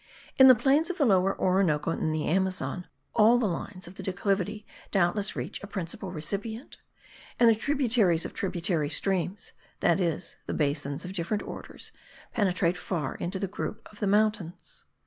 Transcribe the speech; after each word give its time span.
In 0.39 0.47
the 0.47 0.55
plains 0.55 0.89
of 0.89 0.97
the 0.97 1.05
Lower 1.05 1.39
Orinoco 1.39 1.91
and 1.91 2.11
the 2.11 2.25
Amazon 2.25 2.87
all 3.13 3.37
the 3.37 3.45
lines 3.45 3.87
of 3.87 3.93
the 3.93 4.01
declivity 4.01 4.65
doubtless 4.89 5.35
reach 5.35 5.61
a 5.61 5.67
principal 5.67 6.11
recipient, 6.11 6.77
and 7.39 7.47
the 7.47 7.53
tributaries 7.53 8.25
of 8.25 8.33
tributary 8.33 8.89
streams, 8.89 9.51
that 9.79 9.99
is 9.99 10.37
the 10.47 10.55
basins 10.55 11.05
of 11.05 11.13
different 11.13 11.43
orders, 11.43 11.91
penetrate 12.33 12.77
far 12.77 13.13
into 13.13 13.37
the 13.37 13.45
group 13.47 13.87
of 13.91 13.99
the 13.99 14.07
mountains. 14.07 14.85